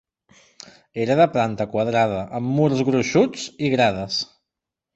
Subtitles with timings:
[1.03, 4.21] Era de planta quadrada amb murs gruixuts i grades.